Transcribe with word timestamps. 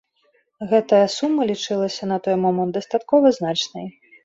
Гэтая 0.71 1.01
сума 1.17 1.41
лічылася 1.51 2.03
на 2.11 2.17
той 2.29 2.35
момант 2.47 2.71
дастаткова 2.81 3.27
значнай. 3.39 3.87